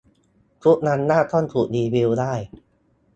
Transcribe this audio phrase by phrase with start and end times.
[0.63, 2.33] ทุกอำนาจต้องถูกรีวิวได้